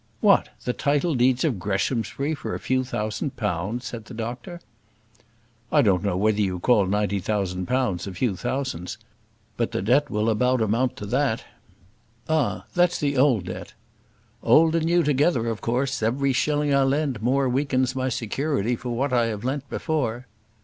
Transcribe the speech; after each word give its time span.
"What! 0.19 0.49
the 0.65 0.73
title 0.73 1.13
deeds 1.13 1.43
of 1.43 1.59
Greshamsbury 1.59 2.33
for 2.33 2.55
a 2.55 2.59
few 2.59 2.83
thousand 2.83 3.35
pounds?" 3.37 3.85
said 3.85 4.05
the 4.05 4.15
doctor. 4.15 4.59
"I 5.71 5.83
don't 5.83 6.03
know 6.03 6.17
whether 6.17 6.41
you 6.41 6.57
call 6.57 6.87
ninety 6.87 7.19
thousand 7.19 7.67
pounds 7.67 8.07
a 8.07 8.13
few 8.15 8.35
thousands; 8.35 8.97
but 9.57 9.73
the 9.73 9.81
debt 9.83 10.09
will 10.09 10.27
about 10.27 10.59
amount 10.59 10.95
to 10.97 11.05
that." 11.05 11.45
"Ah! 12.27 12.65
that's 12.73 12.99
the 12.99 13.15
old 13.15 13.45
debt." 13.45 13.75
"Old 14.41 14.73
and 14.73 14.85
new 14.87 15.03
together, 15.03 15.45
of 15.47 15.61
course; 15.61 16.01
every 16.01 16.33
shilling 16.33 16.73
I 16.73 16.81
lend 16.81 17.21
more 17.21 17.47
weakens 17.47 17.95
my 17.95 18.09
security 18.09 18.75
for 18.75 18.89
what 18.89 19.13
I 19.13 19.27
have 19.27 19.43
lent 19.43 19.69
before." 19.69 20.25